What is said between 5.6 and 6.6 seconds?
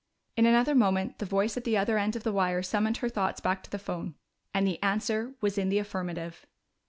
the affirmative!